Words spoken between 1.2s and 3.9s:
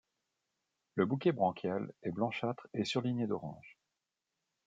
branchial est blanchâtre et surligné d'orange.